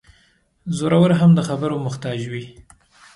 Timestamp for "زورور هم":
0.77-1.31